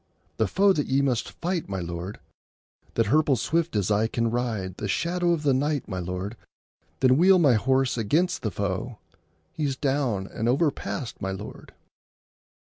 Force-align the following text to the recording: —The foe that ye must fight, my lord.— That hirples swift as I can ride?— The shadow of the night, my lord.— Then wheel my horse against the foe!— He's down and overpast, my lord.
—The 0.39 0.47
foe 0.47 0.73
that 0.73 0.87
ye 0.87 1.03
must 1.03 1.29
fight, 1.43 1.69
my 1.69 1.79
lord.— 1.79 2.19
That 2.95 3.05
hirples 3.05 3.37
swift 3.39 3.75
as 3.75 3.91
I 3.91 4.07
can 4.07 4.31
ride?— 4.31 4.77
The 4.77 4.87
shadow 4.87 5.31
of 5.31 5.43
the 5.43 5.53
night, 5.53 5.87
my 5.87 5.99
lord.— 5.99 6.35
Then 7.01 7.17
wheel 7.17 7.37
my 7.37 7.53
horse 7.53 7.99
against 7.99 8.41
the 8.41 8.49
foe!— 8.49 8.97
He's 9.53 9.75
down 9.75 10.25
and 10.25 10.49
overpast, 10.49 11.21
my 11.21 11.29
lord. 11.31 11.75